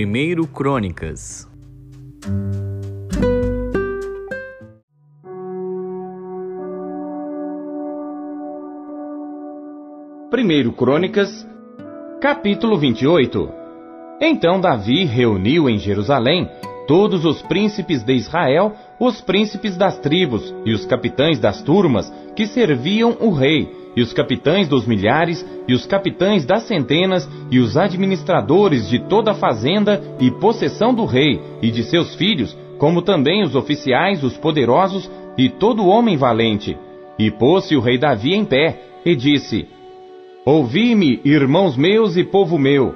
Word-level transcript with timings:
Primeiro 0.00 0.46
Crônicas. 0.46 1.44
Primeiro 10.30 10.70
Crônicas, 10.70 11.44
capítulo 12.20 12.78
28 12.78 13.50
Então 14.20 14.60
Davi 14.60 15.04
reuniu 15.04 15.68
em 15.68 15.78
Jerusalém 15.78 16.48
todos 16.86 17.24
os 17.24 17.42
príncipes 17.42 18.04
de 18.04 18.14
Israel, 18.14 18.76
os 19.00 19.20
príncipes 19.20 19.76
das 19.76 19.98
tribos 19.98 20.54
e 20.64 20.72
os 20.72 20.86
capitães 20.86 21.40
das 21.40 21.60
turmas 21.60 22.08
que 22.36 22.46
serviam 22.46 23.16
o 23.18 23.32
rei, 23.32 23.68
e 23.98 24.00
os 24.00 24.12
capitães 24.12 24.68
dos 24.68 24.86
milhares, 24.86 25.44
e 25.66 25.74
os 25.74 25.84
capitães 25.84 26.44
das 26.44 26.62
centenas, 26.68 27.28
e 27.50 27.58
os 27.58 27.76
administradores 27.76 28.88
de 28.88 29.00
toda 29.00 29.32
a 29.32 29.34
fazenda 29.34 30.00
e 30.20 30.30
possessão 30.30 30.94
do 30.94 31.04
rei 31.04 31.40
e 31.60 31.68
de 31.68 31.82
seus 31.82 32.14
filhos, 32.14 32.56
como 32.78 33.02
também 33.02 33.42
os 33.42 33.56
oficiais, 33.56 34.22
os 34.22 34.36
poderosos 34.36 35.10
e 35.36 35.48
todo 35.48 35.88
homem 35.88 36.16
valente. 36.16 36.78
E 37.18 37.28
pôs-se 37.28 37.74
o 37.74 37.80
rei 37.80 37.98
Davi 37.98 38.34
em 38.34 38.44
pé, 38.44 38.80
e 39.04 39.16
disse: 39.16 39.66
Ouvi-me, 40.46 41.20
irmãos 41.24 41.76
meus 41.76 42.16
e 42.16 42.22
povo 42.22 42.56
meu. 42.56 42.94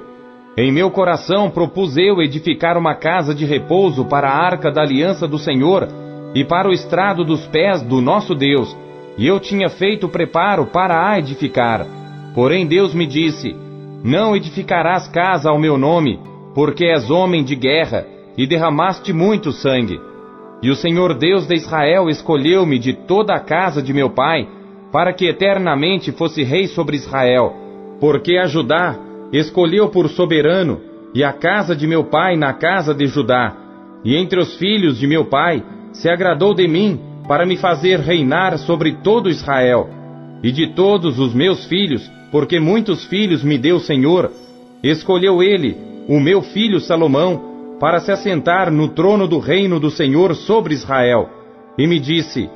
Em 0.55 0.71
meu 0.71 0.89
coração 0.89 1.49
propus 1.49 1.97
eu 1.97 2.21
edificar 2.21 2.77
uma 2.77 2.95
casa 2.95 3.35
de 3.35 3.43
repouso 3.43 4.05
para 4.05 4.29
a 4.29 4.37
arca 4.37 4.71
da 4.71 4.81
aliança 4.81 5.27
do 5.27 5.37
Senhor 5.37 5.85
e 6.33 6.45
para 6.45 6.69
o 6.69 6.71
estrado 6.71 7.25
dos 7.25 7.45
pés 7.47 7.81
do 7.81 7.99
nosso 7.99 8.33
Deus, 8.33 8.73
e 9.17 9.27
eu 9.27 9.39
tinha 9.39 9.69
feito 9.69 10.09
preparo 10.09 10.65
para 10.65 11.09
a 11.09 11.19
edificar. 11.19 11.85
Porém 12.33 12.65
Deus 12.65 12.93
me 12.93 13.05
disse: 13.05 13.55
Não 14.03 14.35
edificarás 14.35 15.07
casa 15.07 15.49
ao 15.49 15.59
meu 15.59 15.77
nome, 15.77 16.19
porque 16.55 16.85
és 16.85 17.09
homem 17.09 17.43
de 17.43 17.55
guerra 17.55 18.05
e 18.37 18.47
derramaste 18.47 19.13
muito 19.13 19.51
sangue. 19.51 19.99
E 20.61 20.69
o 20.69 20.75
Senhor 20.75 21.13
Deus 21.13 21.45
de 21.45 21.55
Israel 21.55 22.09
escolheu-me 22.09 22.79
de 22.79 22.93
toda 22.93 23.35
a 23.35 23.39
casa 23.39 23.81
de 23.81 23.93
meu 23.93 24.09
pai, 24.09 24.47
para 24.91 25.11
que 25.13 25.25
eternamente 25.25 26.11
fosse 26.11 26.43
rei 26.43 26.67
sobre 26.67 26.95
Israel, 26.95 27.53
porque 27.99 28.37
a 28.37 28.45
Judá 28.45 28.95
escolheu 29.31 29.89
por 29.89 30.07
soberano, 30.09 30.79
e 31.13 31.23
a 31.23 31.33
casa 31.33 31.75
de 31.75 31.85
meu 31.85 32.05
pai 32.05 32.35
na 32.35 32.53
casa 32.53 32.93
de 32.93 33.07
Judá, 33.07 33.55
e 34.03 34.15
entre 34.15 34.39
os 34.39 34.55
filhos 34.55 34.97
de 34.97 35.05
meu 35.05 35.25
pai 35.25 35.63
se 35.91 36.09
agradou 36.09 36.53
de 36.53 36.67
mim, 36.67 36.99
para 37.33 37.47
me 37.47 37.57
fazer 37.57 37.99
reinar 37.99 38.59
sobre 38.59 38.97
todo 38.97 39.27
Israel, 39.27 39.89
e 40.43 40.51
de 40.51 40.67
todos 40.67 41.17
os 41.17 41.33
meus 41.33 41.65
filhos, 41.65 42.07
porque 42.31 42.59
muitos 42.59 43.05
filhos 43.05 43.43
me 43.43 43.57
deu 43.57 43.77
o 43.77 43.79
Senhor, 43.79 44.29
escolheu 44.83 45.41
ele, 45.41 45.75
o 46.07 46.19
meu 46.19 46.43
filho 46.43 46.79
Salomão, 46.79 47.75
para 47.79 47.99
se 47.99 48.11
assentar 48.11 48.71
no 48.71 48.89
trono 48.89 49.27
do 49.27 49.39
reino 49.39 49.79
do 49.79 49.89
Senhor 49.89 50.35
sobre 50.35 50.75
Israel. 50.75 51.27
E 51.75 51.87
me 51.87 51.99
disse: 51.99 52.47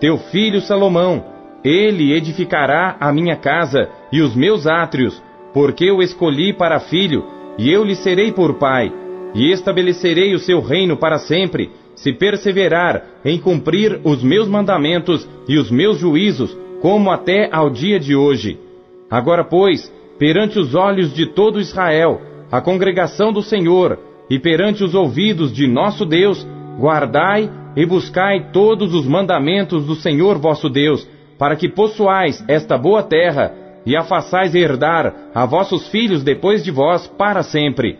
Teu 0.00 0.18
filho 0.18 0.60
Salomão, 0.60 1.24
ele 1.64 2.12
edificará 2.12 2.94
a 3.00 3.10
minha 3.14 3.36
casa 3.36 3.88
e 4.12 4.20
os 4.20 4.36
meus 4.36 4.66
átrios, 4.66 5.18
porque 5.54 5.86
eu 5.86 6.02
escolhi 6.02 6.52
para 6.52 6.78
filho, 6.78 7.24
e 7.56 7.72
eu 7.72 7.82
lhe 7.82 7.94
serei 7.94 8.32
por 8.32 8.56
pai, 8.56 8.92
e 9.34 9.50
estabelecerei 9.50 10.34
o 10.34 10.38
seu 10.38 10.60
reino 10.60 10.94
para 10.94 11.16
sempre, 11.16 11.70
se 11.96 12.12
perseverar 12.12 13.02
em 13.24 13.38
cumprir 13.38 14.00
os 14.04 14.22
meus 14.22 14.46
mandamentos 14.46 15.28
e 15.48 15.58
os 15.58 15.70
meus 15.70 15.98
juízos, 15.98 16.56
como 16.80 17.10
até 17.10 17.48
ao 17.50 17.70
dia 17.70 17.98
de 17.98 18.14
hoje. 18.14 18.58
Agora, 19.10 19.42
pois, 19.42 19.92
perante 20.18 20.58
os 20.58 20.74
olhos 20.74 21.12
de 21.12 21.26
todo 21.26 21.58
Israel, 21.58 22.20
a 22.52 22.60
congregação 22.60 23.32
do 23.32 23.42
Senhor, 23.42 23.98
e 24.28 24.38
perante 24.38 24.84
os 24.84 24.94
ouvidos 24.94 25.52
de 25.52 25.66
nosso 25.66 26.04
Deus, 26.04 26.46
guardai 26.78 27.50
e 27.74 27.86
buscai 27.86 28.50
todos 28.52 28.94
os 28.94 29.06
mandamentos 29.06 29.86
do 29.86 29.94
Senhor 29.94 30.38
vosso 30.38 30.68
Deus, 30.68 31.08
para 31.38 31.56
que 31.56 31.68
possuais 31.68 32.44
esta 32.46 32.76
boa 32.76 33.02
terra, 33.02 33.52
e 33.84 33.96
a 33.96 34.02
façais 34.02 34.54
herdar 34.54 35.14
a 35.34 35.46
vossos 35.46 35.88
filhos 35.88 36.22
depois 36.22 36.62
de 36.62 36.70
vós 36.70 37.06
para 37.06 37.42
sempre. 37.42 37.98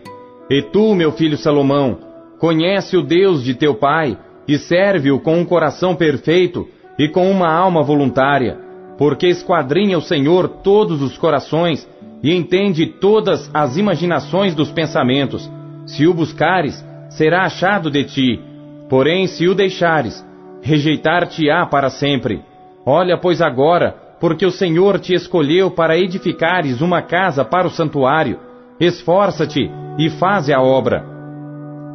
E 0.49 0.61
tu, 0.61 0.93
meu 0.93 1.13
filho 1.13 1.37
Salomão, 1.37 2.06
Conhece 2.39 2.95
o 2.95 3.01
Deus 3.01 3.43
de 3.43 3.55
teu 3.55 3.75
pai 3.75 4.17
e 4.47 4.57
serve-o 4.57 5.19
com 5.19 5.39
um 5.39 5.45
coração 5.45 5.95
perfeito 5.95 6.67
e 6.97 7.07
com 7.07 7.29
uma 7.29 7.51
alma 7.51 7.83
voluntária, 7.83 8.57
porque 8.97 9.27
esquadrinha 9.27 9.97
o 9.97 10.01
Senhor 10.01 10.47
todos 10.47 11.01
os 11.01 11.17
corações 11.17 11.87
e 12.23 12.33
entende 12.33 12.85
todas 12.85 13.49
as 13.53 13.77
imaginações 13.77 14.55
dos 14.55 14.71
pensamentos. 14.71 15.49
Se 15.85 16.07
o 16.07 16.13
buscares, 16.13 16.83
será 17.09 17.43
achado 17.43 17.89
de 17.89 18.03
ti, 18.03 18.41
porém, 18.89 19.27
se 19.27 19.47
o 19.47 19.55
deixares, 19.55 20.25
rejeitar-te-á 20.61 21.65
para 21.65 21.89
sempre. 21.89 22.41
Olha, 22.85 23.17
pois, 23.17 23.41
agora, 23.41 23.95
porque 24.19 24.45
o 24.45 24.51
Senhor 24.51 24.99
te 24.99 25.13
escolheu 25.13 25.71
para 25.71 25.97
edificares 25.97 26.81
uma 26.81 27.01
casa 27.01 27.45
para 27.45 27.67
o 27.67 27.71
santuário. 27.71 28.39
Esforça-te 28.79 29.69
e 29.97 30.09
faze 30.09 30.53
a 30.53 30.61
obra. 30.61 31.16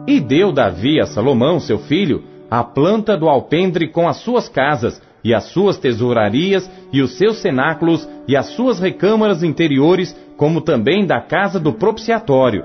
E 0.07 0.19
deu 0.19 0.51
Davi 0.51 1.01
a 1.01 1.07
Salomão, 1.07 1.61
seu 1.61 1.79
filho, 1.79 2.25
a 2.51 2.65
planta 2.65 3.17
do 3.17 3.29
alpendre 3.29 3.89
com 3.89 4.09
as 4.09 4.17
suas 4.17 4.49
casas, 4.49 5.01
e 5.25 5.33
as 5.33 5.45
suas 5.45 5.79
tesourarias, 5.79 6.69
e 6.93 7.01
os 7.01 7.17
seus 7.17 7.39
cenáculos, 7.39 8.09
e 8.27 8.37
as 8.37 8.47
suas 8.47 8.81
recâmaras 8.81 9.45
interiores, 9.45 10.15
como 10.37 10.61
também 10.61 11.07
da 11.07 11.21
casa 11.21 11.61
do 11.61 11.73
propiciatório. 11.73 12.65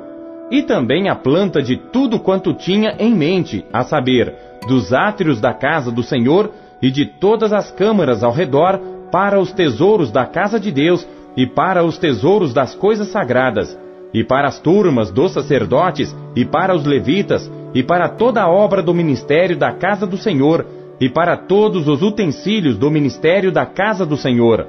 E 0.49 0.63
também 0.63 1.09
a 1.09 1.15
planta 1.15 1.61
de 1.61 1.77
tudo 1.77 2.19
quanto 2.19 2.53
tinha 2.53 2.95
em 2.97 3.13
mente, 3.13 3.63
a 3.71 3.83
saber, 3.83 4.33
dos 4.67 4.91
átrios 4.91 5.39
da 5.39 5.53
casa 5.53 5.91
do 5.91 6.01
Senhor, 6.01 6.51
e 6.81 6.89
de 6.89 7.05
todas 7.05 7.53
as 7.53 7.69
câmaras 7.69 8.23
ao 8.23 8.31
redor, 8.31 8.79
para 9.11 9.39
os 9.39 9.51
tesouros 9.51 10.11
da 10.11 10.25
casa 10.25 10.59
de 10.59 10.71
Deus, 10.71 11.07
e 11.35 11.45
para 11.45 11.83
os 11.83 11.99
tesouros 11.99 12.51
das 12.51 12.73
coisas 12.73 13.09
sagradas 13.09 13.77
e 14.13 14.23
para 14.23 14.47
as 14.47 14.59
turmas 14.59 15.11
dos 15.11 15.33
sacerdotes, 15.33 16.15
e 16.35 16.45
para 16.45 16.75
os 16.75 16.85
levitas, 16.85 17.51
e 17.73 17.83
para 17.83 18.09
toda 18.09 18.41
a 18.41 18.49
obra 18.49 18.81
do 18.81 18.93
ministério 18.93 19.57
da 19.57 19.71
casa 19.71 20.07
do 20.07 20.17
Senhor, 20.17 20.65
e 20.99 21.09
para 21.09 21.37
todos 21.37 21.87
os 21.87 22.01
utensílios 22.01 22.77
do 22.77 22.89
ministério 22.89 23.51
da 23.51 23.65
casa 23.65 24.05
do 24.05 24.17
Senhor. 24.17 24.65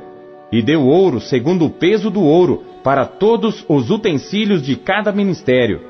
E 0.52 0.62
deu 0.62 0.82
ouro 0.82 1.20
segundo 1.20 1.66
o 1.66 1.70
peso 1.70 2.10
do 2.10 2.22
ouro, 2.22 2.64
para 2.82 3.04
todos 3.04 3.64
os 3.68 3.90
utensílios 3.90 4.62
de 4.62 4.76
cada 4.76 5.12
ministério. 5.12 5.80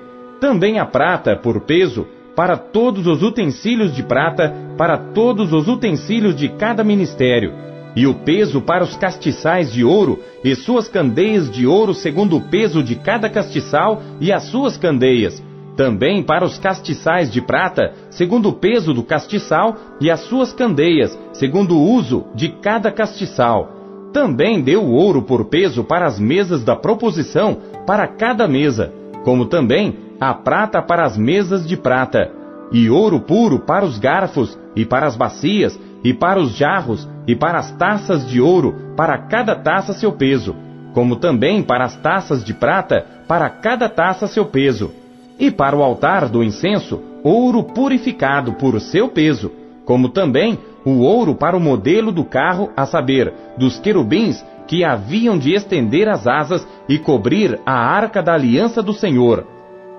Também 0.41 0.79
a 0.79 0.85
prata, 0.85 1.37
por 1.37 1.61
peso, 1.61 2.07
para 2.37 2.57
todos 2.57 3.07
os 3.07 3.23
utensílios 3.23 3.95
de 3.95 4.03
prata, 4.03 4.55
para 4.77 4.97
todos 4.97 5.53
os 5.53 5.67
utensílios 5.69 6.37
de 6.37 6.49
cada 6.49 6.85
ministério 6.85 7.68
e 7.95 8.07
o 8.07 8.15
peso 8.15 8.61
para 8.61 8.85
os 8.85 8.97
castiçais 8.97 9.73
de 9.73 9.85
ouro, 9.85 10.21
e 10.45 10.55
suas 10.55 10.89
candeias 10.89 11.51
de 11.51 11.67
ouro 11.67 11.95
segundo 11.95 12.37
o 12.37 12.41
peso 12.41 12.83
de 12.83 12.95
cada 12.95 13.29
castiçal 13.29 14.03
e 14.21 14.33
as 14.33 14.45
suas 14.45 14.77
candeias. 14.77 15.43
Também 15.77 16.23
para 16.23 16.45
os 16.45 16.59
castiçais 16.59 17.31
de 17.31 17.41
prata, 17.41 17.93
segundo 18.11 18.49
o 18.49 18.53
peso 18.53 18.93
do 18.93 19.03
castiçal 19.03 19.77
e 20.01 20.11
as 20.11 20.21
suas 20.21 20.53
candeias, 20.53 21.17
segundo 21.33 21.77
o 21.77 21.93
uso 21.93 22.27
de 22.35 22.49
cada 22.49 22.91
castiçal. 22.91 23.71
Também 24.13 24.61
deu 24.61 24.85
ouro 24.85 25.23
por 25.23 25.45
peso 25.45 25.85
para 25.85 26.07
as 26.07 26.19
mesas 26.19 26.65
da 26.65 26.75
proposição, 26.75 27.59
para 27.87 28.09
cada 28.09 28.49
mesa, 28.49 28.93
como 29.25 29.47
também 29.47 29.97
a 30.21 30.35
prata 30.35 30.83
para 30.83 31.05
as 31.05 31.17
mesas 31.17 31.67
de 31.67 31.77
prata, 31.77 32.33
e 32.73 32.91
ouro 32.91 33.21
puro 33.21 33.61
para 33.61 33.85
os 33.85 33.99
garfos, 33.99 34.59
e 34.75 34.85
para 34.85 35.07
as 35.07 35.17
bacias, 35.17 35.79
e 36.03 36.13
para 36.13 36.41
os 36.41 36.57
jarros, 36.57 37.09
e 37.27 37.35
para 37.35 37.59
as 37.59 37.73
taças 37.73 38.27
de 38.29 38.41
ouro, 38.41 38.95
para 38.97 39.19
cada 39.19 39.55
taça 39.55 39.93
seu 39.93 40.13
peso, 40.13 40.55
como 40.95 41.17
também 41.17 41.63
para 41.63 41.85
as 41.85 41.97
taças 41.97 42.45
de 42.45 42.55
prata, 42.55 43.05
para 43.27 43.49
cada 43.51 43.89
taça 43.89 44.27
seu 44.27 44.47
peso, 44.47 44.91
e 45.39 45.51
para 45.51 45.77
o 45.77 45.83
altar 45.83 46.29
do 46.29 46.43
incenso, 46.43 47.01
ouro 47.23 47.63
purificado 47.63 48.55
por 48.55 48.81
seu 48.81 49.09
peso, 49.09 49.53
como 49.85 50.09
também 50.09 50.59
o 50.85 51.01
ouro 51.01 51.35
para 51.35 51.57
o 51.57 51.61
modelo 51.61 52.11
do 52.13 52.25
carro, 52.25 52.71
a 52.77 52.87
saber, 52.87 53.33
dos 53.57 53.79
querubins 53.79 54.45
que 54.67 54.85
haviam 54.85 55.39
de 55.39 55.55
estender 55.55 56.09
as 56.09 56.27
asas 56.27 56.67
e 56.89 56.99
cobrir 56.99 57.59
a 57.65 57.73
arca 57.73 58.23
da 58.23 58.35
aliança 58.35 58.83
do 58.83 58.93
Senhor. 58.93 59.47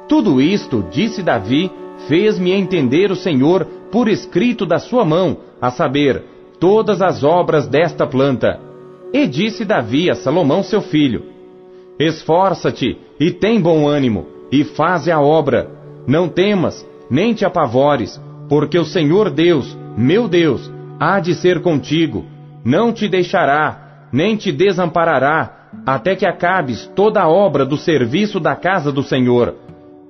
Tudo 0.08 0.42
isto, 0.42 0.86
disse 0.92 1.22
Davi, 1.24 1.72
fez-me 2.08 2.52
entender 2.52 3.12
o 3.12 3.16
Senhor 3.16 3.66
por 3.92 4.08
escrito 4.08 4.66
da 4.66 4.80
sua 4.80 5.04
mão, 5.04 5.38
a 5.62 5.72
saber, 5.72 6.24
todas 6.60 7.02
as 7.02 7.24
obras 7.24 7.68
desta 7.68 8.06
planta. 8.06 8.60
E 9.14 9.26
disse 9.28 9.66
Davi 9.66 10.10
a 10.10 10.16
Salomão 10.16 10.62
seu 10.64 10.82
filho: 10.82 11.24
Esforça-te 12.00 12.98
e 13.20 13.32
tem 13.32 13.60
bom 13.60 13.88
ânimo, 13.88 14.28
e 14.52 14.64
faze 14.64 15.12
a 15.12 15.20
obra. 15.20 15.70
Não 16.08 16.28
temas, 16.28 16.88
nem 17.10 17.34
te 17.34 17.46
apavores, 17.46 18.22
porque 18.48 18.78
o 18.78 18.86
Senhor 18.86 19.30
Deus, 19.30 19.78
meu 19.98 20.28
Deus, 20.28 20.72
há 21.00 21.20
de 21.20 21.34
ser 21.36 21.62
contigo. 21.62 22.26
Não 22.64 22.92
te 22.92 23.08
deixará, 23.08 24.08
nem 24.12 24.36
te 24.36 24.52
desamparará, 24.52 25.70
até 25.86 26.16
que 26.16 26.26
acabes 26.26 26.90
toda 26.96 27.22
a 27.22 27.30
obra 27.30 27.66
do 27.66 27.78
serviço 27.78 28.40
da 28.40 28.56
casa 28.56 28.92
do 28.92 29.04
Senhor. 29.04 29.56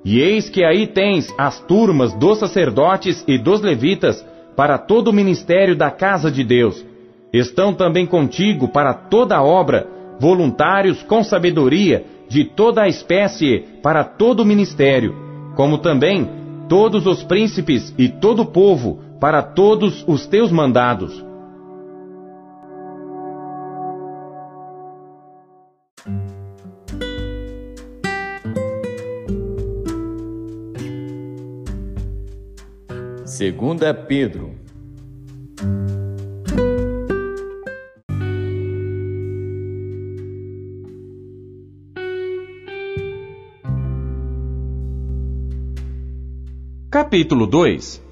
E 0.04 0.18
eis 0.20 0.48
que 0.48 0.64
aí 0.64 0.86
tens 0.86 1.32
as 1.36 1.60
turmas 1.60 2.14
dos 2.14 2.38
sacerdotes 2.38 3.22
e 3.28 3.36
dos 3.36 3.60
levitas 3.60 4.24
para 4.60 4.76
todo 4.76 5.08
o 5.08 5.12
ministério 5.14 5.74
da 5.74 5.90
casa 5.90 6.30
de 6.30 6.44
Deus. 6.44 6.84
Estão 7.32 7.72
também 7.72 8.04
contigo 8.04 8.68
para 8.68 8.92
toda 8.92 9.34
a 9.34 9.42
obra, 9.42 9.88
voluntários 10.20 11.02
com 11.02 11.24
sabedoria, 11.24 12.04
de 12.28 12.44
toda 12.44 12.82
a 12.82 12.86
espécie 12.86 13.64
para 13.82 14.04
todo 14.04 14.40
o 14.40 14.44
ministério, 14.44 15.16
como 15.56 15.78
também 15.78 16.28
todos 16.68 17.06
os 17.06 17.22
príncipes 17.22 17.94
e 17.96 18.10
todo 18.10 18.42
o 18.42 18.46
povo 18.52 18.98
para 19.18 19.42
todos 19.42 20.04
os 20.06 20.26
teus 20.26 20.52
mandados. 20.52 21.24
Segunda 33.40 33.94
Pedro. 33.94 34.50
Capítulo 46.90 47.46
2 47.46 48.02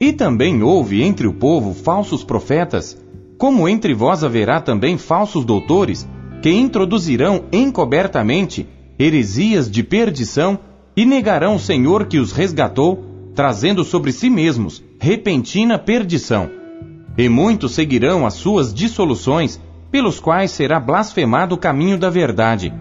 E 0.00 0.14
também 0.14 0.62
houve 0.62 1.02
entre 1.02 1.26
o 1.26 1.34
povo 1.34 1.74
falsos 1.74 2.24
profetas, 2.24 2.96
como 3.36 3.68
entre 3.68 3.92
vós 3.92 4.24
haverá 4.24 4.62
também 4.62 4.96
falsos 4.96 5.44
doutores, 5.44 6.08
que 6.40 6.50
introduzirão 6.50 7.44
encobertamente 7.52 8.66
heresias 8.98 9.70
de 9.70 9.82
perdição 9.82 10.58
e 10.96 11.04
negarão 11.04 11.56
o 11.56 11.60
Senhor 11.60 12.06
que 12.06 12.18
os 12.18 12.32
resgatou, 12.32 13.07
trazendo 13.38 13.84
sobre 13.84 14.10
si 14.10 14.28
mesmos 14.28 14.82
repentina 14.98 15.78
perdição. 15.78 16.50
E 17.16 17.28
muitos 17.28 17.70
seguirão 17.70 18.26
as 18.26 18.34
suas 18.34 18.74
dissoluções, 18.74 19.60
pelos 19.92 20.18
quais 20.18 20.50
será 20.50 20.80
blasfemado 20.80 21.54
o 21.54 21.58
caminho 21.58 21.96
da 21.96 22.10
verdade. 22.10 22.74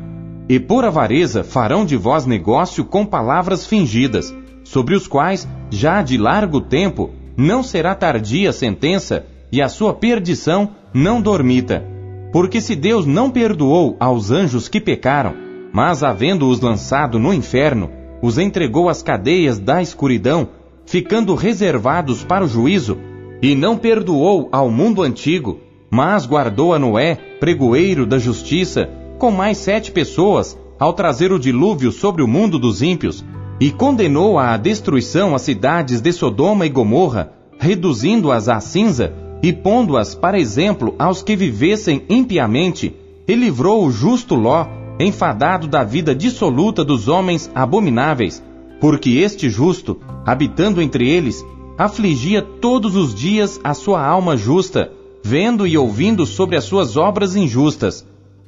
E 0.50 0.60
por 0.60 0.84
avareza 0.84 1.44
farão 1.44 1.86
de 1.86 1.96
vós 1.96 2.26
negócio 2.26 2.84
com 2.84 3.06
palavras 3.06 3.68
fingidas 3.68 4.34
sobre 4.64 4.96
os 4.96 5.08
quais, 5.08 5.48
já 5.70 6.02
de 6.02 6.18
largo 6.18 6.60
tempo, 6.60 7.12
não 7.38 7.62
será 7.62 7.94
tardia 7.94 8.50
a 8.50 8.54
sentença 8.54 9.28
e 9.52 9.62
a 9.62 9.70
sua 9.70 9.94
perdição 9.94 10.72
não 10.92 11.22
dormita. 11.22 11.86
Porque 12.34 12.60
se 12.62 12.76
Deus 12.76 13.06
não 13.06 13.30
perdoou 13.30 13.96
aos 14.00 14.32
anjos 14.32 14.68
que 14.68 14.82
pecaram, 14.82 15.36
mas 15.72 16.02
havendo-os 16.02 16.60
lançado 16.60 17.20
no 17.20 17.32
inferno, 17.32 17.92
os 18.22 18.38
entregou 18.38 18.90
às 18.90 19.04
cadeias 19.04 19.60
da 19.60 19.82
escuridão, 19.82 20.50
ficando 20.86 21.36
reservados 21.36 22.24
para 22.24 22.46
o 22.46 22.48
juízo, 22.48 22.98
e 23.42 23.54
não 23.54 23.78
perdoou 23.78 24.50
ao 24.52 24.70
mundo 24.70 25.04
antigo, 25.04 25.60
mas 25.90 26.26
guardou 26.26 26.74
a 26.74 26.80
Noé, 26.80 27.16
pregoeiro 27.40 28.06
da 28.06 28.18
justiça, 28.18 28.90
com 29.18 29.32
mais 29.32 29.58
sete 29.58 29.92
pessoas, 29.92 30.58
ao 30.80 30.94
trazer 30.94 31.32
o 31.32 31.40
dilúvio 31.40 31.92
sobre 31.92 32.22
o 32.22 32.28
mundo 32.28 32.60
dos 32.60 32.82
ímpios, 32.82 33.24
e 33.60 33.72
condenou 33.72 34.38
à 34.38 34.56
destruição 34.58 35.34
as 35.34 35.42
cidades 35.42 36.02
de 36.02 36.12
Sodoma 36.12 36.66
e 36.66 36.70
Gomorra, 36.70 37.34
reduzindo-as 37.60 38.48
à 38.48 38.60
cinza 38.60 39.14
e 39.42 39.52
pondo-as 39.52 40.14
para 40.14 40.40
exemplo 40.40 40.96
aos 40.98 41.24
que 41.24 41.36
vivessem 41.36 42.04
impiamente, 42.10 42.96
e 43.28 43.36
livrou 43.36 43.86
o 43.86 43.92
justo 43.92 44.36
Ló, 44.36 44.66
enfadado 45.00 45.68
da 45.68 45.84
vida 45.84 46.16
dissoluta 46.16 46.84
dos 46.84 47.08
homens 47.08 47.52
abomináveis, 47.54 48.44
porque 48.80 49.12
este 49.12 49.50
justo, 49.50 50.00
habitando 50.26 50.82
entre 50.82 51.08
eles, 51.08 51.46
afligia 51.78 52.42
todos 52.42 52.96
os 52.96 53.14
dias 53.14 53.60
a 53.64 53.74
sua 53.74 54.04
alma 54.04 54.36
justa, 54.36 54.92
vendo 55.24 55.68
e 55.68 55.78
ouvindo 55.78 56.26
sobre 56.26 56.56
as 56.56 56.64
suas 56.64 56.98
obras 56.98 57.36
injustas. 57.36 58.06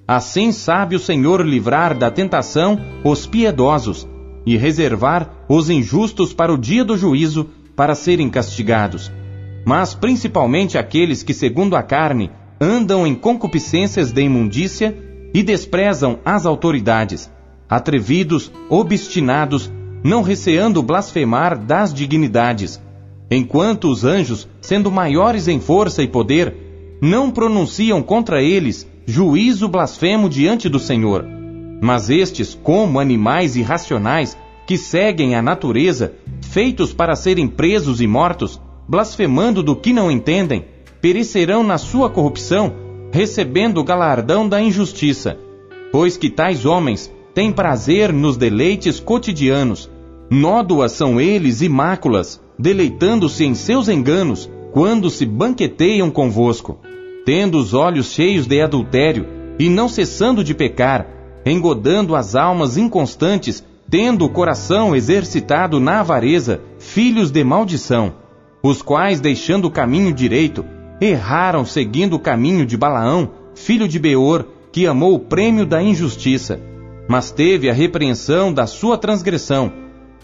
Assim 0.07 0.51
sabe 0.51 0.95
o 0.95 0.99
Senhor 0.99 1.45
livrar 1.45 1.95
da 1.97 2.09
tentação 2.09 2.79
os 3.03 3.27
piedosos, 3.27 4.07
e 4.45 4.57
reservar 4.57 5.45
os 5.47 5.69
injustos 5.69 6.33
para 6.33 6.51
o 6.51 6.57
dia 6.57 6.83
do 6.83 6.97
juízo, 6.97 7.49
para 7.75 7.93
serem 7.93 8.29
castigados. 8.29 9.11
Mas 9.65 9.93
principalmente 9.93 10.77
aqueles 10.77 11.21
que, 11.21 11.33
segundo 11.33 11.75
a 11.75 11.83
carne, 11.83 12.31
andam 12.59 13.05
em 13.05 13.13
concupiscências 13.13 14.11
de 14.11 14.23
imundícia 14.23 15.08
e 15.33 15.43
desprezam 15.43 16.19
as 16.25 16.45
autoridades, 16.45 17.31
atrevidos, 17.69 18.51
obstinados, 18.69 19.71
não 20.03 20.21
receando 20.21 20.81
blasfemar 20.81 21.57
das 21.57 21.93
dignidades, 21.93 22.81
enquanto 23.29 23.89
os 23.89 24.03
anjos, 24.03 24.47
sendo 24.61 24.91
maiores 24.91 25.47
em 25.47 25.59
força 25.59 26.01
e 26.01 26.07
poder, 26.07 26.97
não 27.01 27.29
pronunciam 27.31 28.01
contra 28.01 28.41
eles 28.41 28.87
juízo 29.05 29.67
blasfemo 29.67 30.29
diante 30.29 30.67
do 30.67 30.79
Senhor. 30.79 31.25
Mas 31.81 32.09
estes, 32.09 32.57
como 32.61 32.99
animais 32.99 33.55
irracionais 33.55 34.37
que 34.67 34.77
seguem 34.77 35.35
a 35.35 35.41
natureza, 35.41 36.13
feitos 36.41 36.93
para 36.93 37.15
serem 37.15 37.47
presos 37.47 38.01
e 38.01 38.07
mortos, 38.07 38.61
blasfemando 38.87 39.63
do 39.63 39.75
que 39.75 39.93
não 39.93 40.11
entendem, 40.11 40.65
perecerão 41.01 41.63
na 41.63 41.77
sua 41.77 42.09
corrupção, 42.09 42.73
recebendo 43.11 43.79
o 43.79 43.83
galardão 43.83 44.47
da 44.47 44.61
injustiça. 44.61 45.37
Pois 45.91 46.17
que 46.17 46.29
tais 46.29 46.65
homens 46.65 47.11
têm 47.33 47.51
prazer 47.51 48.13
nos 48.13 48.37
deleites 48.37 48.99
cotidianos, 48.99 49.89
nódoas 50.29 50.91
são 50.91 51.19
eles 51.19 51.61
e 51.61 51.69
máculas, 51.69 52.41
deleitando-se 52.57 53.45
em 53.45 53.55
seus 53.55 53.87
enganos, 53.89 54.49
quando 54.71 55.09
se 55.09 55.25
banqueteiam 55.25 56.11
convosco, 56.11 56.79
tendo 57.25 57.57
os 57.57 57.73
olhos 57.73 58.11
cheios 58.11 58.45
de 58.45 58.61
adultério, 58.61 59.25
e 59.57 59.69
não 59.69 59.89
cessando 59.89 60.43
de 60.43 60.53
pecar, 60.53 61.07
engodando 61.45 62.15
as 62.15 62.35
almas 62.35 62.77
inconstantes, 62.77 63.63
tendo 63.89 64.23
o 64.23 64.29
coração 64.29 64.95
exercitado 64.95 65.79
na 65.79 66.01
avareza, 66.01 66.61
filhos 66.77 67.31
de 67.31 67.43
maldição, 67.43 68.13
os 68.61 68.81
quais, 68.81 69.19
deixando 69.19 69.65
o 69.65 69.71
caminho 69.71 70.13
direito, 70.13 70.63
erraram 71.01 71.63
seguindo 71.63 72.15
o 72.15 72.19
caminho 72.19 72.65
de 72.65 72.75
Balaão, 72.75 73.31
filho 73.55 73.87
de 73.87 73.97
Beor, 73.97 74.45
que 74.71 74.85
amou 74.85 75.15
o 75.15 75.19
prêmio 75.19 75.65
da 75.65 75.81
injustiça, 75.81 76.59
mas 77.07 77.31
teve 77.31 77.69
a 77.69 77.73
repreensão 77.73 78.53
da 78.53 78.67
sua 78.67 78.97
transgressão. 78.97 79.71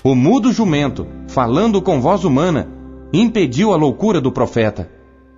O 0.03 0.13
mudo 0.13 0.51
jumento, 0.51 1.07
falando 1.27 1.81
com 1.81 1.99
voz 1.99 2.23
humana, 2.23 2.69
impediu 3.11 3.73
a 3.73 3.75
loucura 3.75 4.21
do 4.21 4.31
profeta. 4.31 4.89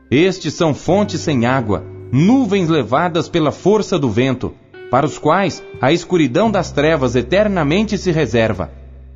Estes 0.09 0.53
são 0.53 0.73
fontes 0.73 1.21
sem 1.21 1.45
água, 1.45 1.85
nuvens 2.11 2.67
levadas 2.67 3.29
pela 3.29 3.51
força 3.51 3.97
do 3.97 4.09
vento, 4.09 4.53
para 4.89 5.05
os 5.05 5.17
quais 5.17 5.63
a 5.81 5.91
escuridão 5.91 6.49
das 6.49 6.71
trevas 6.71 7.15
eternamente 7.15 7.97
se 7.97 8.11
reserva, 8.11 8.71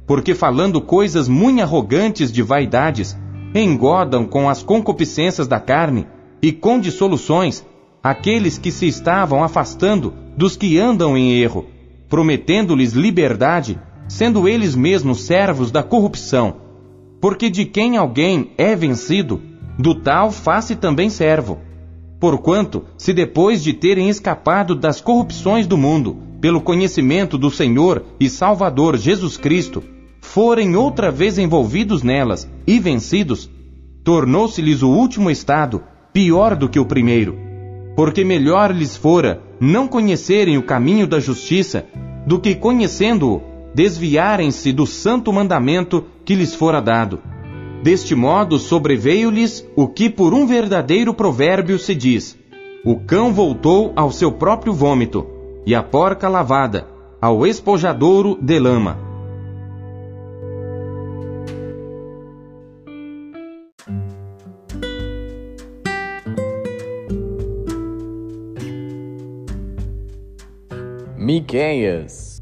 porque 0.06 0.34
falando 0.34 0.82
coisas 0.82 1.28
muito 1.28 1.62
arrogantes 1.62 2.32
de 2.32 2.42
vaidades, 2.42 3.18
engodam 3.54 4.26
com 4.26 4.50
as 4.50 4.64
concupiscências 4.64 5.48
da 5.48 5.60
carne 5.60 6.08
e 6.42 6.52
com 6.52 6.80
dissoluções 6.80 7.66
aqueles 8.04 8.58
que 8.58 8.72
se 8.72 8.88
estavam 8.88 9.44
afastando 9.44 10.14
dos 10.36 10.56
que 10.56 10.80
andam 10.80 11.18
em 11.18 11.40
erro, 11.40 11.68
prometendo-lhes 12.10 12.94
liberdade, 12.94 13.80
sendo 14.08 14.48
eles 14.48 14.76
mesmos 14.76 15.22
servos 15.22 15.72
da 15.72 15.84
corrupção. 15.84 16.56
Porque 17.20 17.50
de 17.50 17.66
quem 17.66 17.98
alguém 17.98 18.52
é 18.58 18.76
vencido, 18.76 19.42
do 19.78 19.96
tal 19.96 20.32
faça 20.32 20.76
também 20.76 21.10
servo 21.10 21.60
Porquanto, 22.22 22.86
se 23.00 23.14
depois 23.14 23.64
de 23.64 23.74
terem 23.74 24.08
escapado 24.08 24.76
das 24.76 25.02
corrupções 25.02 25.66
do 25.66 25.76
mundo, 25.76 26.18
pelo 26.40 26.62
conhecimento 26.62 27.36
do 27.36 27.50
Senhor 27.50 28.06
e 28.20 28.30
Salvador 28.30 28.96
Jesus 28.96 29.38
Cristo, 29.38 29.84
forem 30.22 30.76
outra 30.76 31.10
vez 31.10 31.40
envolvidos 31.40 32.04
nelas 32.04 32.48
e 32.68 32.78
vencidos, 32.78 33.50
tornou-se-lhes 34.04 34.84
o 34.84 34.90
último 34.90 35.32
estado 35.32 35.82
pior 36.14 36.56
do 36.56 36.68
que 36.68 36.80
o 36.80 36.86
primeiro. 36.86 37.38
Porque 37.96 38.24
melhor 38.24 38.72
lhes 38.72 38.96
fora 38.96 39.42
não 39.60 39.88
conhecerem 39.88 40.58
o 40.58 40.64
caminho 40.64 41.06
da 41.06 41.20
justiça, 41.20 41.86
do 42.26 42.40
que 42.40 42.56
conhecendo-o, 42.56 43.42
desviarem-se 43.74 44.72
do 44.72 44.86
santo 44.86 45.32
mandamento 45.32 46.06
que 46.26 46.36
lhes 46.36 46.54
fora 46.56 46.82
dado. 46.82 47.20
Deste 47.84 48.14
modo 48.14 48.60
sobreveio-lhes 48.60 49.68
o 49.76 49.88
que 49.88 50.10
por 50.10 50.34
um 50.34 50.46
verdadeiro 50.46 51.14
provérbio 51.14 51.80
se 51.80 51.96
diz: 51.96 52.38
O 52.86 52.96
cão 52.96 53.34
voltou 53.34 53.92
ao 53.96 54.12
seu 54.12 54.32
próprio 54.32 54.74
vômito, 54.74 55.26
e 55.66 55.74
a 55.74 55.82
porca 55.82 56.28
lavada 56.30 56.88
ao 57.22 57.46
espojadouro 57.46 58.38
de 58.42 58.60
lama. 58.60 59.11
amiguinhas. 71.32 72.42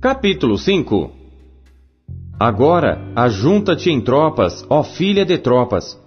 Capítulo 0.00 0.58
5 0.58 1.10
Agora 2.38 3.00
ajunta-te 3.16 3.90
em 3.90 4.00
tropas, 4.02 4.64
ó 4.68 4.82
filha 4.82 5.24
de 5.24 5.38
tropas. 5.38 5.98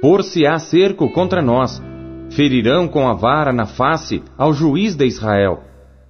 Por-se-á 0.00 0.58
cerco 0.58 1.10
contra 1.10 1.42
nós. 1.42 1.82
Ferirão 2.30 2.88
com 2.88 3.06
a 3.06 3.12
vara 3.12 3.52
na 3.52 3.66
face 3.66 4.22
ao 4.38 4.54
juiz 4.54 4.96
de 4.96 5.04
Israel. 5.04 5.62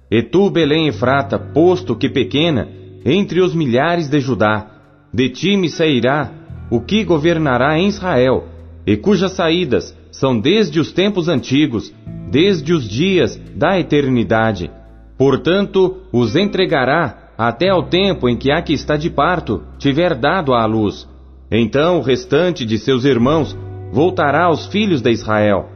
E 0.09 0.23
tu, 0.23 0.49
Belém 0.49 0.87
Efrata, 0.87 1.37
posto 1.37 1.95
que 1.95 2.09
pequena, 2.09 2.69
entre 3.05 3.39
os 3.39 3.53
milhares 3.53 4.09
de 4.09 4.19
Judá, 4.19 4.65
de 5.13 5.29
ti 5.29 5.55
me 5.55 5.69
sairá 5.69 6.31
o 6.71 6.81
que 6.81 7.03
governará 7.03 7.77
em 7.77 7.87
Israel, 7.87 8.45
e 8.85 8.97
cujas 8.97 9.33
saídas 9.33 9.95
são 10.11 10.39
desde 10.39 10.79
os 10.79 10.91
tempos 10.91 11.27
antigos, 11.27 11.93
desde 12.31 12.73
os 12.73 12.89
dias 12.89 13.39
da 13.55 13.79
eternidade. 13.79 14.71
Portanto, 15.17 15.97
os 16.11 16.35
entregará 16.35 17.31
até 17.37 17.69
ao 17.69 17.83
tempo 17.83 18.27
em 18.27 18.35
que 18.35 18.51
a 18.51 18.61
que 18.61 18.73
está 18.73 18.97
de 18.97 19.09
parto 19.09 19.61
tiver 19.77 20.15
dado 20.15 20.53
à 20.53 20.65
luz. 20.65 21.07
Então 21.51 21.99
o 21.99 22.01
restante 22.01 22.65
de 22.65 22.77
seus 22.79 23.05
irmãos 23.05 23.55
voltará 23.91 24.45
aos 24.45 24.65
filhos 24.67 25.01
de 25.01 25.11
Israel, 25.11 25.69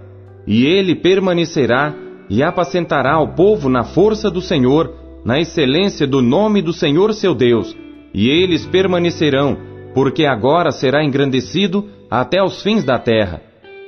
e 0.48 0.66
ele 0.66 0.96
permanecerá 0.96 1.94
e 2.30 2.44
apacentará 2.44 3.20
o 3.20 3.34
povo 3.34 3.70
na 3.70 3.84
força 3.84 4.30
do 4.30 4.42
Senhor, 4.42 4.94
na 5.24 5.40
excelência 5.40 6.08
do 6.08 6.22
nome 6.22 6.62
do 6.62 6.74
Senhor 6.74 7.14
seu 7.14 7.36
Deus, 7.36 7.76
e 8.14 8.30
eles 8.30 8.66
permanecerão, 8.66 9.58
porque 9.94 10.26
agora 10.26 10.72
será 10.72 11.04
engrandecido 11.04 11.88
até 12.10 12.42
os 12.44 12.62
fins 12.64 12.84
da 12.84 12.98
terra. 12.98 13.42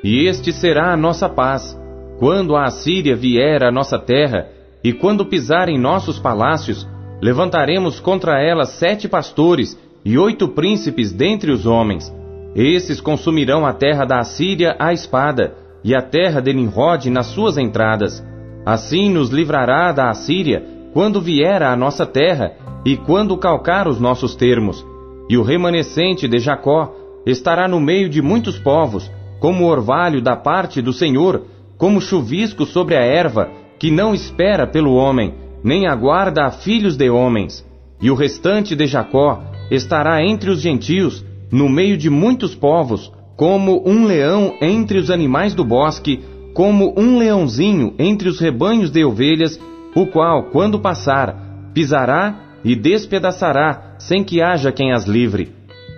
E 0.04 0.28
este 0.28 0.52
será 0.52 0.92
a 0.92 0.98
nossa 0.98 1.30
paz. 1.30 1.78
Quando 2.20 2.56
a 2.56 2.66
Assíria 2.66 3.16
vier 3.16 3.64
à 3.64 3.72
nossa 3.72 3.98
terra, 3.98 4.48
e 4.84 4.94
quando 4.94 5.26
pisar 5.26 5.70
em 5.70 5.80
nossos 5.80 6.20
palácios, 6.20 6.88
levantaremos 7.22 8.00
contra 8.00 8.42
ela 8.42 8.66
sete 8.66 9.08
pastores 9.08 9.78
e 10.04 10.18
oito 10.18 10.48
príncipes 10.48 11.12
dentre 11.12 11.52
os 11.52 11.66
homens. 11.66 12.12
Esses 12.56 13.00
consumirão 13.00 13.66
a 13.66 13.74
terra 13.74 14.06
da 14.06 14.20
Assíria 14.20 14.76
à 14.80 14.92
espada, 14.92 15.56
e 15.84 15.96
a 15.96 16.02
terra 16.02 16.42
de 16.42 16.54
Nimrod 16.54 17.10
nas 17.10 17.28
suas 17.28 17.58
entradas. 17.58 18.24
Assim 18.66 19.10
nos 19.10 19.30
livrará 19.30 19.92
da 19.92 20.10
Assíria 20.10 20.64
quando 20.94 21.22
vier 21.22 21.64
à 21.64 21.76
nossa 21.76 22.06
terra 22.06 22.54
e 22.86 22.98
quando 22.98 23.38
calcar 23.38 23.88
os 23.88 24.00
nossos 24.00 24.36
termos. 24.36 24.86
E 25.30 25.38
o 25.38 25.44
remanescente 25.44 26.28
de 26.28 26.40
Jacó 26.40 26.94
estará 27.26 27.68
no 27.68 27.80
meio 27.80 28.10
de 28.10 28.22
muitos 28.22 28.58
povos, 28.58 29.10
como 29.40 29.66
orvalho 29.66 30.22
da 30.22 30.36
parte 30.36 30.82
do 30.82 30.92
Senhor, 30.92 31.44
como 31.78 32.02
chuvisco 32.02 32.66
sobre 32.66 32.96
a 32.96 33.02
erva, 33.02 33.50
que 33.80 33.90
não 33.90 34.14
espera 34.14 34.68
pelo 34.68 34.94
homem, 34.94 35.34
nem 35.64 35.88
aguarda 35.88 36.46
a 36.46 36.52
filhos 36.52 36.96
de 36.96 37.10
homens. 37.10 37.66
E 38.02 38.12
o 38.12 38.16
restante 38.16 38.76
de 38.76 38.86
Jacó 38.88 39.42
estará 39.70 40.24
entre 40.24 40.50
os 40.52 40.62
gentios, 40.62 41.26
no 41.52 41.70
meio 41.70 41.98
de 41.98 42.10
muitos 42.10 42.54
povos, 42.54 43.12
como 43.36 43.84
um 43.88 44.06
leão 44.06 44.56
entre 44.62 45.00
os 45.00 45.10
animais 45.10 45.54
do 45.54 45.64
bosque, 45.64 46.20
como 46.54 46.94
um 46.98 47.18
leãozinho 47.18 47.94
entre 47.98 48.30
os 48.30 48.40
rebanhos 48.40 48.92
de 48.92 49.04
ovelhas, 49.04 49.60
o 49.96 50.06
qual, 50.06 50.44
quando 50.44 50.80
passar, 50.80 51.72
pisará 51.74 52.58
e 52.64 52.76
despedaçará, 52.76 53.96
sem 54.00 54.24
que 54.24 54.42
haja 54.42 54.72
quem 54.72 54.92
as 54.92 55.06
livre. 55.06 55.54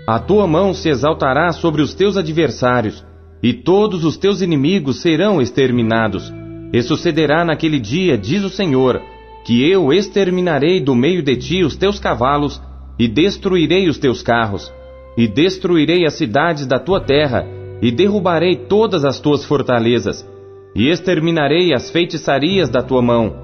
A 0.08 0.20
tua 0.20 0.48
mão 0.48 0.74
se 0.74 0.90
exaltará 0.90 1.52
sobre 1.52 1.82
os 1.82 1.94
teus 1.94 2.18
adversários, 2.18 3.06
e 3.42 3.54
todos 3.54 4.04
os 4.04 4.18
teus 4.18 4.42
inimigos 4.42 5.02
serão 5.02 5.42
exterminados. 5.42 6.34
E 6.74 6.82
sucederá 6.82 7.46
naquele 7.46 7.80
dia, 7.80 8.18
diz 8.18 8.44
o 8.44 8.50
Senhor, 8.50 9.02
que 9.46 9.70
eu 9.70 9.92
exterminarei 9.94 10.80
do 10.80 10.96
meio 10.96 11.22
de 11.22 11.36
ti 11.36 11.64
os 11.64 11.76
teus 11.76 12.00
cavalos, 12.00 12.62
e 12.98 13.08
destruirei 13.08 13.88
os 13.88 13.98
teus 13.98 14.22
carros, 14.22 14.72
e 15.18 15.28
destruirei 15.28 16.06
as 16.06 16.14
cidades 16.14 16.66
da 16.66 16.80
tua 16.80 17.02
terra, 17.02 17.46
e 17.82 17.92
derrubarei 17.92 18.56
todas 18.56 19.04
as 19.04 19.20
tuas 19.20 19.44
fortalezas, 19.44 20.28
e 20.76 20.90
exterminarei 20.90 21.74
as 21.74 21.92
feitiçarias 21.92 22.70
da 22.70 22.82
tua 22.82 23.02
mão, 23.02 23.43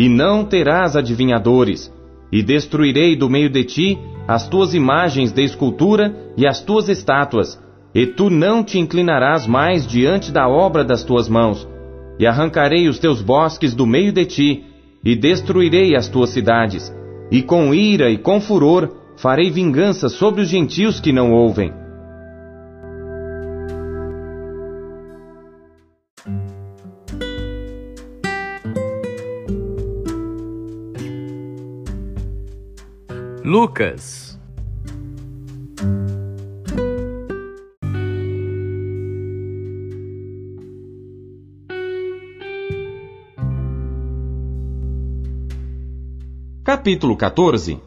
e 0.00 0.08
não 0.08 0.46
terás 0.46 0.96
adivinhadores, 0.96 1.92
e 2.32 2.42
destruirei 2.42 3.14
do 3.14 3.28
meio 3.28 3.50
de 3.50 3.62
ti 3.64 3.98
as 4.26 4.48
tuas 4.48 4.72
imagens 4.72 5.30
de 5.30 5.44
escultura 5.44 6.16
e 6.38 6.46
as 6.46 6.62
tuas 6.62 6.88
estátuas, 6.88 7.62
e 7.94 8.06
tu 8.06 8.30
não 8.30 8.64
te 8.64 8.78
inclinarás 8.78 9.46
mais 9.46 9.86
diante 9.86 10.32
da 10.32 10.48
obra 10.48 10.82
das 10.82 11.04
tuas 11.04 11.28
mãos, 11.28 11.68
e 12.18 12.26
arrancarei 12.26 12.88
os 12.88 12.98
teus 12.98 13.20
bosques 13.20 13.74
do 13.74 13.86
meio 13.86 14.10
de 14.10 14.24
ti, 14.24 14.64
e 15.04 15.14
destruirei 15.14 15.94
as 15.94 16.08
tuas 16.08 16.30
cidades, 16.30 16.90
e 17.30 17.42
com 17.42 17.74
ira 17.74 18.10
e 18.10 18.16
com 18.16 18.40
furor 18.40 18.88
farei 19.18 19.50
vingança 19.50 20.08
sobre 20.08 20.40
os 20.40 20.48
gentios 20.48 20.98
que 20.98 21.12
não 21.12 21.30
ouvem. 21.30 21.74
Lucas 33.52 34.38
Capítulo 46.62 47.16
14 47.16 47.80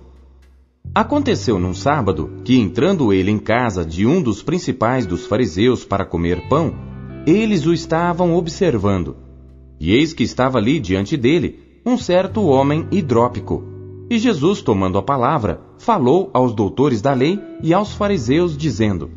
Aconteceu 0.94 1.58
num 1.58 1.74
sábado 1.74 2.42
que, 2.44 2.60
entrando 2.60 3.14
ele 3.14 3.32
em 3.32 3.40
casa 3.40 3.86
de 3.86 4.06
um 4.06 4.22
dos 4.22 4.44
principais 4.44 5.06
dos 5.06 5.26
fariseus 5.26 5.86
para 5.86 6.04
comer 6.04 6.50
pão, 6.50 6.76
eles 7.26 7.66
o 7.66 7.72
estavam 7.72 8.36
observando. 8.36 9.16
E 9.80 9.94
eis 9.94 10.12
que 10.12 10.24
estava 10.24 10.58
ali 10.58 10.78
diante 10.78 11.16
dele 11.16 11.80
um 11.86 11.98
certo 11.98 12.44
homem 12.48 12.86
hidrópico. 12.92 13.73
E 14.10 14.18
Jesus, 14.18 14.62
tomando 14.62 14.98
a 14.98 15.04
palavra, 15.04 15.62
falou 15.78 16.30
aos 16.34 16.54
doutores 16.54 17.02
da 17.02 17.14
lei 17.14 17.40
e 17.62 17.74
aos 17.74 17.94
fariseus, 17.94 18.58
dizendo: 18.58 19.10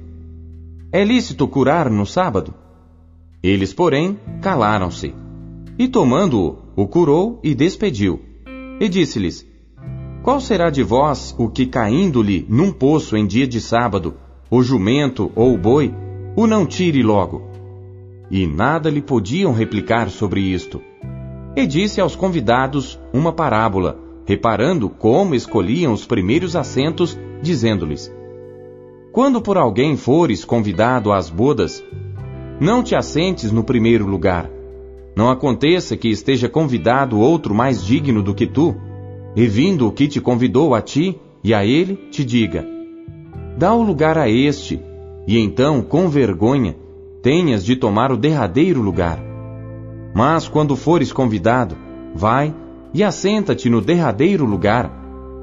É 0.92 1.04
lícito 1.04 1.46
curar 1.46 1.90
no 1.90 2.06
sábado? 2.06 2.54
Eles, 3.42 3.72
porém, 3.72 4.18
calaram-se. 4.40 5.14
E 5.78 5.88
tomando-o, 5.88 6.58
o 6.74 6.86
curou 6.86 7.38
e 7.42 7.54
despediu. 7.54 8.20
E 8.80 8.88
disse-lhes: 8.88 9.46
qual 10.26 10.40
será 10.40 10.70
de 10.70 10.82
vós 10.82 11.32
o 11.38 11.48
que, 11.48 11.66
caindo-lhe 11.66 12.44
num 12.48 12.72
poço 12.72 13.16
em 13.16 13.24
dia 13.24 13.46
de 13.46 13.60
sábado, 13.60 14.16
o 14.50 14.60
jumento 14.60 15.30
ou 15.36 15.54
o 15.54 15.56
boi, 15.56 15.94
o 16.34 16.48
não 16.48 16.66
tire 16.66 17.00
logo? 17.00 17.48
E 18.28 18.44
nada 18.44 18.90
lhe 18.90 19.00
podiam 19.00 19.52
replicar 19.52 20.10
sobre 20.10 20.40
isto. 20.40 20.82
E 21.54 21.64
disse 21.64 22.00
aos 22.00 22.16
convidados 22.16 22.98
uma 23.12 23.32
parábola, 23.32 23.96
reparando 24.26 24.90
como 24.90 25.34
escolhiam 25.34 25.92
os 25.92 26.04
primeiros 26.04 26.56
assentos, 26.56 27.18
dizendo-lhes: 27.40 28.12
Quando 29.12 29.40
por 29.40 29.56
alguém 29.56 29.96
fores 29.96 30.44
convidado 30.44 31.12
às 31.12 31.30
bodas, 31.30 31.82
não 32.60 32.82
te 32.82 32.94
assentes 32.94 33.52
no 33.52 33.62
primeiro 33.62 34.04
lugar. 34.04 34.50
Não 35.14 35.30
aconteça 35.30 35.96
que 35.96 36.08
esteja 36.10 36.48
convidado 36.48 37.18
outro 37.18 37.54
mais 37.54 37.82
digno 37.82 38.22
do 38.22 38.34
que 38.34 38.46
tu, 38.46 38.74
e 39.34 39.46
vindo 39.46 39.86
o 39.86 39.92
que 39.92 40.08
te 40.08 40.20
convidou 40.20 40.74
a 40.74 40.82
ti 40.82 41.18
e 41.42 41.54
a 41.54 41.64
ele, 41.64 41.96
te 42.10 42.24
diga: 42.24 42.66
Dá 43.56 43.72
o 43.74 43.82
lugar 43.82 44.18
a 44.18 44.28
este, 44.28 44.80
e 45.26 45.38
então, 45.38 45.80
com 45.80 46.08
vergonha, 46.08 46.76
tenhas 47.22 47.64
de 47.64 47.76
tomar 47.76 48.10
o 48.10 48.16
derradeiro 48.16 48.82
lugar. 48.82 49.18
Mas 50.14 50.48
quando 50.48 50.76
fores 50.76 51.12
convidado, 51.12 51.76
vai 52.14 52.54
e 52.96 53.04
assenta-te 53.04 53.68
no 53.68 53.82
derradeiro 53.82 54.46
lugar, 54.46 54.90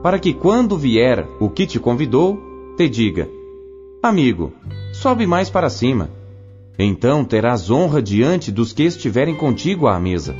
para 0.01 0.17
que 0.17 0.33
quando 0.33 0.75
vier 0.75 1.27
o 1.39 1.47
que 1.47 1.67
te 1.67 1.79
convidou, 1.79 2.35
te 2.75 2.89
diga: 2.89 3.29
Amigo, 4.01 4.51
sobe 4.91 5.27
mais 5.27 5.51
para 5.51 5.69
cima. 5.69 6.09
Então 6.79 7.23
terás 7.23 7.69
honra 7.69 8.01
diante 8.01 8.51
dos 8.51 8.73
que 8.73 8.81
estiverem 8.81 9.35
contigo 9.35 9.85
à 9.85 9.99
mesa. 9.99 10.35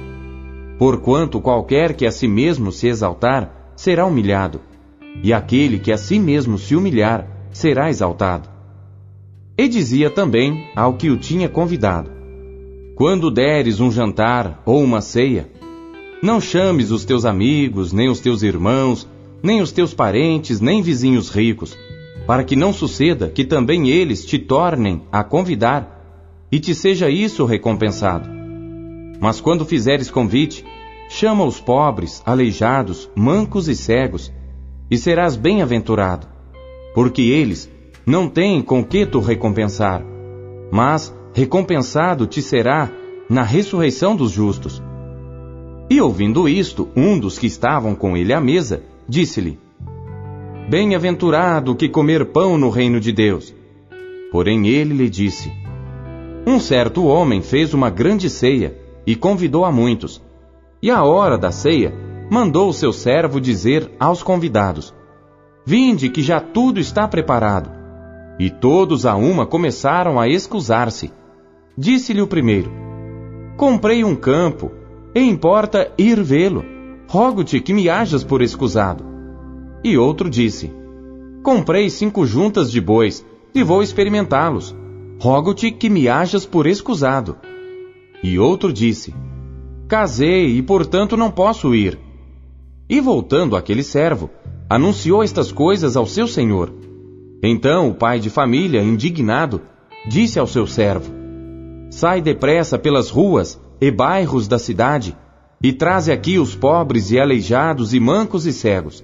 Porquanto 0.80 1.40
qualquer 1.40 1.94
que 1.94 2.08
a 2.08 2.12
si 2.12 2.28
mesmo 2.28 2.72
se 2.72 2.88
exaltar, 2.88 3.74
será 3.76 4.08
humilhado, 4.08 4.60
e 5.22 5.32
aquele 5.32 5.78
que 5.78 5.92
a 5.92 5.98
si 5.98 6.18
mesmo 6.18 6.58
se 6.58 6.76
humilhar, 6.76 7.28
será 7.52 7.92
exaltado. 7.92 8.50
E 9.56 9.68
dizia 9.68 10.10
também 10.10 10.68
ao 10.76 10.96
que 10.96 11.12
o 11.12 11.18
tinha 11.18 11.48
convidado: 11.48 12.10
Quando 12.96 13.30
deres 13.30 13.80
um 13.80 13.92
jantar 13.92 14.64
ou 14.66 14.82
uma 14.82 15.00
ceia, 15.00 15.48
não 16.24 16.40
chames 16.40 16.90
os 16.90 17.04
teus 17.04 17.26
amigos, 17.26 17.92
nem 17.92 18.08
os 18.08 18.22
teus 18.22 18.44
irmãos, 18.44 19.06
nem 19.44 19.62
os 19.62 19.74
teus 19.74 19.94
parentes, 19.94 20.62
nem 20.62 20.82
vizinhos 20.82 21.30
ricos, 21.30 21.78
para 22.26 22.46
que 22.46 22.56
não 22.56 22.72
suceda 22.72 23.28
que 23.28 23.44
também 23.44 23.90
eles 23.90 24.26
te 24.26 24.40
tornem 24.40 25.02
a 25.12 25.22
convidar, 25.22 26.48
e 26.50 26.62
te 26.62 26.74
seja 26.74 27.10
isso 27.10 27.44
recompensado. 27.44 28.30
Mas 29.20 29.42
quando 29.42 29.66
fizeres 29.66 30.10
convite, 30.10 30.64
chama 31.10 31.44
os 31.44 31.60
pobres, 31.60 32.24
aleijados, 32.26 33.10
mancos 33.14 33.68
e 33.68 33.76
cegos, 33.76 34.32
e 34.90 34.98
serás 34.98 35.36
bem-aventurado, 35.36 36.26
porque 36.96 37.22
eles 37.22 37.70
não 38.06 38.30
têm 38.30 38.62
com 38.62 38.82
que 38.82 39.06
tu 39.06 39.20
recompensar, 39.20 40.02
mas 40.72 41.14
recompensado 41.34 42.26
te 42.26 42.42
será 42.42 42.90
na 43.30 43.44
ressurreição 43.44 44.16
dos 44.16 44.32
justos. 44.32 44.82
E 45.90 46.02
ouvindo 46.02 46.48
isto, 46.48 46.88
um 46.96 47.20
dos 47.20 47.38
que 47.38 47.48
estavam 47.48 47.94
com 47.96 48.16
ele 48.16 48.34
à 48.34 48.40
mesa 48.40 48.84
disse-lhe: 49.08 49.60
Bem-aventurado 50.70 51.76
que 51.76 51.90
comer 51.90 52.26
pão 52.26 52.58
no 52.58 52.70
reino 52.70 53.00
de 53.00 53.12
Deus. 53.12 53.54
Porém 54.32 54.68
ele 54.68 54.94
lhe 54.94 55.10
disse: 55.10 55.52
Um 56.48 56.60
certo 56.60 57.06
homem 57.06 57.42
fez 57.42 57.74
uma 57.74 57.90
grande 57.90 58.30
ceia 58.30 58.78
e 59.06 59.16
convidou 59.16 59.66
a 59.66 59.72
muitos. 59.72 60.22
E 60.82 60.90
à 60.90 61.04
hora 61.04 61.38
da 61.38 61.52
ceia, 61.52 61.94
mandou 62.30 62.70
o 62.70 62.74
seu 62.74 62.92
servo 62.92 63.40
dizer 63.40 63.92
aos 64.00 64.24
convidados: 64.24 64.94
Vinde, 65.66 66.10
que 66.10 66.22
já 66.22 66.40
tudo 66.40 66.80
está 66.80 67.08
preparado. 67.08 67.70
E 68.40 68.50
todos 68.50 69.06
a 69.06 69.16
uma 69.16 69.46
começaram 69.46 70.20
a 70.20 70.28
excusar-se. 70.28 71.12
Disse-lhe 71.78 72.22
o 72.22 72.28
primeiro: 72.28 72.72
Comprei 73.56 74.04
um 74.04 74.16
campo, 74.16 74.72
e 75.16 75.22
importa 75.22 75.92
ir 75.98 76.22
vê-lo. 76.22 76.64
Rogo-te 77.08 77.60
que 77.60 77.74
me 77.74 77.90
hajas 77.90 78.24
por 78.24 78.42
escusado. 78.42 79.04
E 79.84 79.98
outro 79.98 80.30
disse: 80.30 80.72
Comprei 81.44 81.90
cinco 81.90 82.26
juntas 82.26 82.72
de 82.72 82.82
bois, 82.82 83.26
e 83.54 83.64
vou 83.64 83.84
experimentá-los. 83.84 84.76
Rogo-te 85.20 85.72
que 85.72 85.90
me 85.90 86.08
hajas 86.08 86.46
por 86.46 86.66
escusado. 86.66 87.38
E 88.24 88.40
outro 88.40 88.74
disse: 88.74 89.14
Casei, 89.88 90.58
e 90.58 90.62
portanto 90.62 91.16
não 91.16 91.30
posso 91.30 91.76
ir. 91.76 92.00
E 92.90 93.00
voltando 93.00 93.56
aquele 93.56 93.84
servo, 93.84 94.30
anunciou 94.70 95.22
estas 95.22 95.52
coisas 95.52 95.96
ao 95.96 96.06
seu 96.06 96.28
senhor. 96.28 96.74
Então 97.44 97.90
o 97.90 97.94
pai 97.94 98.20
de 98.20 98.30
família, 98.30 98.82
indignado, 98.82 99.62
disse 100.08 100.40
ao 100.40 100.48
seu 100.48 100.66
servo: 100.66 101.12
Sai 101.92 102.22
depressa 102.22 102.80
pelas 102.80 103.10
ruas 103.10 103.62
e 103.84 103.92
bairros 103.92 104.48
da 104.48 104.58
cidade 104.58 105.14
e 105.62 105.74
traze 105.74 106.10
aqui 106.10 106.40
os 106.40 106.56
pobres 106.56 107.12
e 107.12 107.20
aleijados 107.20 107.94
e 107.94 108.00
mancos 108.00 108.46
e 108.46 108.54
cegos. 108.54 109.04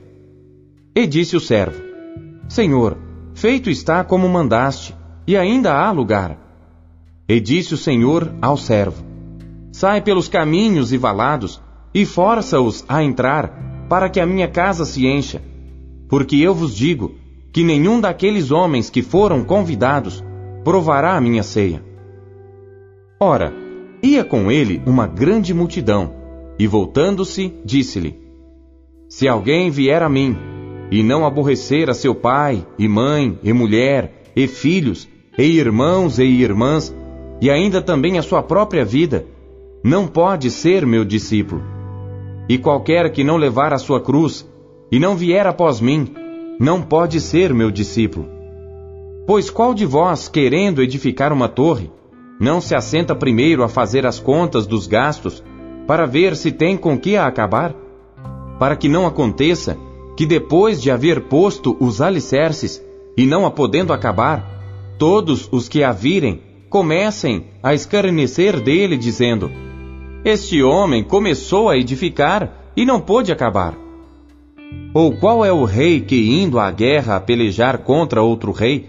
E 0.96 1.06
disse 1.06 1.36
o 1.36 1.40
servo: 1.42 1.82
Senhor, 2.48 2.98
feito 3.34 3.70
está 3.70 4.06
como 4.06 4.30
mandaste, 4.30 4.96
e 5.28 5.36
ainda 5.36 5.74
há 5.74 5.92
lugar. 5.92 6.38
E 7.28 7.42
disse 7.42 7.74
o 7.74 7.78
Senhor 7.78 8.34
ao 8.42 8.56
servo: 8.56 9.04
Sai 9.74 10.00
pelos 10.00 10.30
caminhos 10.30 10.94
e 10.94 10.98
valados 10.98 11.62
e 11.94 12.06
força-os 12.06 12.86
a 12.88 13.04
entrar, 13.04 13.86
para 13.90 14.10
que 14.10 14.22
a 14.22 14.26
minha 14.26 14.48
casa 14.48 14.86
se 14.86 15.06
encha. 15.06 15.42
Porque 16.08 16.38
eu 16.38 16.56
vos 16.56 16.74
digo 16.74 17.16
que 17.52 17.66
nenhum 17.66 18.00
daqueles 18.00 18.50
homens 18.50 18.90
que 18.90 19.02
foram 19.02 19.44
convidados 19.44 20.24
provará 20.64 21.18
a 21.18 21.22
minha 21.22 21.44
ceia. 21.44 21.84
Ora, 23.20 23.69
ia 24.02 24.24
com 24.24 24.52
ele 24.52 24.82
uma 24.86 25.08
grande 25.08 25.54
multidão, 25.54 26.14
e 26.58 26.68
voltando-se, 26.68 27.54
disse-lhe: 27.64 28.20
Se 29.08 29.28
alguém 29.28 29.70
vier 29.70 30.02
a 30.02 30.10
mim, 30.10 30.36
e 30.92 31.04
não 31.04 31.26
aborrecer 31.26 31.90
a 31.90 31.94
seu 31.94 32.16
pai, 32.16 32.66
e 32.78 32.88
mãe, 32.88 33.38
e 33.44 33.54
mulher, 33.54 34.24
e 34.36 34.48
filhos, 34.48 35.08
e 35.38 35.44
irmãos 35.44 36.20
e 36.20 36.24
irmãs, 36.24 36.96
e 37.42 37.50
ainda 37.50 37.82
também 37.82 38.18
a 38.18 38.22
sua 38.22 38.44
própria 38.44 38.84
vida, 38.84 39.26
não 39.84 40.08
pode 40.08 40.52
ser 40.52 40.86
meu 40.86 41.06
discípulo. 41.06 41.62
E 42.50 42.58
qualquer 42.58 43.12
que 43.12 43.24
não 43.24 43.38
levar 43.38 43.74
a 43.74 43.78
sua 43.78 44.02
cruz, 44.02 44.48
e 44.92 45.00
não 45.00 45.16
vier 45.16 45.46
após 45.46 45.80
mim, 45.80 46.14
não 46.60 46.82
pode 46.82 47.22
ser 47.22 47.54
meu 47.54 47.72
discípulo. 47.72 48.28
Pois 49.26 49.50
qual 49.50 49.74
de 49.74 49.86
vós, 49.86 50.28
querendo 50.28 50.82
edificar 50.82 51.32
uma 51.32 51.48
torre, 51.48 51.92
não 52.40 52.62
se 52.62 52.74
assenta 52.74 53.14
primeiro 53.14 53.64
a 53.64 53.68
fazer 53.68 54.06
as 54.06 54.20
contas 54.20 54.66
dos 54.66 54.88
gastos, 54.88 55.44
para 55.86 56.06
ver 56.06 56.36
se 56.36 56.52
tem 56.52 56.78
com 56.78 56.98
que 56.98 57.18
a 57.18 57.28
acabar? 57.28 57.76
Para 58.58 58.76
que 58.76 58.88
não 58.88 59.06
aconteça 59.06 59.78
que 60.16 60.26
depois 60.26 60.82
de 60.82 60.90
haver 60.90 61.22
posto 61.22 61.76
os 61.80 62.02
alicerces, 62.02 62.84
e 63.18 63.26
não 63.26 63.46
a 63.46 63.52
podendo 63.52 63.92
acabar, 63.92 64.96
todos 64.98 65.50
os 65.52 65.68
que 65.68 65.84
a 65.84 65.92
virem 65.92 66.42
comecem 66.70 67.46
a 67.64 67.74
escarnecer 67.74 68.60
dele, 68.62 68.96
dizendo: 68.96 69.52
Este 70.24 70.62
homem 70.62 71.04
começou 71.04 71.70
a 71.70 71.78
edificar 71.78 72.72
e 72.76 72.86
não 72.86 73.02
pôde 73.02 73.32
acabar. 73.32 73.76
Ou 74.94 75.18
qual 75.18 75.44
é 75.44 75.52
o 75.52 75.66
rei 75.66 76.02
que, 76.02 76.42
indo 76.42 76.60
à 76.60 76.70
guerra 76.72 77.16
a 77.16 77.20
pelejar 77.20 77.80
contra 77.80 78.22
outro 78.22 78.52
rei, 78.52 78.88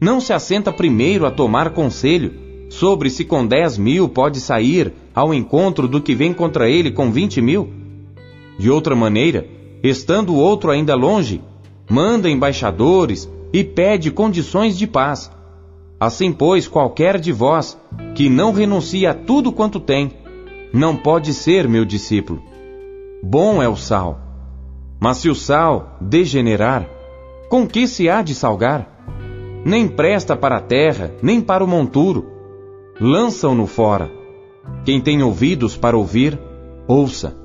não 0.00 0.20
se 0.20 0.32
assenta 0.32 0.72
primeiro 0.72 1.24
a 1.24 1.30
tomar 1.30 1.70
conselho? 1.70 2.49
Sobre 2.70 3.10
se 3.10 3.24
com 3.24 3.44
dez 3.44 3.76
mil 3.76 4.08
pode 4.08 4.40
sair 4.40 4.94
ao 5.12 5.34
encontro 5.34 5.88
do 5.88 6.00
que 6.00 6.14
vem 6.14 6.32
contra 6.32 6.70
ele 6.70 6.92
com 6.92 7.10
vinte 7.10 7.42
mil? 7.42 7.68
De 8.56 8.70
outra 8.70 8.94
maneira, 8.94 9.46
estando 9.82 10.32
o 10.32 10.36
outro 10.36 10.70
ainda 10.70 10.94
longe, 10.94 11.42
manda 11.90 12.30
embaixadores 12.30 13.28
e 13.52 13.64
pede 13.64 14.12
condições 14.12 14.78
de 14.78 14.86
paz. 14.86 15.30
Assim, 15.98 16.32
pois, 16.32 16.68
qualquer 16.68 17.18
de 17.18 17.32
vós 17.32 17.76
que 18.14 18.28
não 18.30 18.52
renuncia 18.52 19.10
a 19.10 19.14
tudo 19.14 19.50
quanto 19.50 19.80
tem, 19.80 20.12
não 20.72 20.96
pode 20.96 21.34
ser 21.34 21.68
meu 21.68 21.84
discípulo. 21.84 22.40
Bom 23.22 23.60
é 23.60 23.68
o 23.68 23.76
sal, 23.76 24.20
mas 25.00 25.16
se 25.16 25.28
o 25.28 25.34
sal 25.34 25.98
degenerar, 26.00 26.88
com 27.48 27.66
que 27.66 27.88
se 27.88 28.08
há 28.08 28.22
de 28.22 28.34
salgar? 28.34 28.88
Nem 29.64 29.88
presta 29.88 30.36
para 30.36 30.58
a 30.58 30.60
terra, 30.60 31.12
nem 31.20 31.40
para 31.40 31.64
o 31.64 31.66
monturo 31.66 32.39
lançam-no 33.00 33.66
fora. 33.66 34.12
Quem 34.84 35.00
tem 35.00 35.22
ouvidos 35.22 35.76
para 35.76 35.96
ouvir, 35.96 36.38
ouça. 36.86 37.39